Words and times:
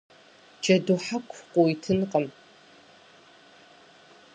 Джэду 0.61 0.97
хьэху 1.05 1.39
къыуитынкъым. 1.51 2.25